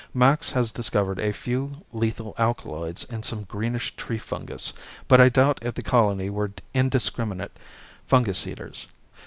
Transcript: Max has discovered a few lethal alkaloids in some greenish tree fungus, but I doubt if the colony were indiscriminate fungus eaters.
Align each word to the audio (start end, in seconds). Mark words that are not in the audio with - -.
Max 0.15 0.49
has 0.49 0.71
discovered 0.71 1.19
a 1.19 1.31
few 1.31 1.83
lethal 1.93 2.33
alkaloids 2.39 3.03
in 3.03 3.21
some 3.21 3.43
greenish 3.43 3.95
tree 3.95 4.17
fungus, 4.17 4.73
but 5.07 5.21
I 5.21 5.29
doubt 5.29 5.59
if 5.61 5.75
the 5.75 5.83
colony 5.83 6.27
were 6.27 6.49
indiscriminate 6.73 7.51
fungus 8.07 8.47
eaters. 8.47 8.87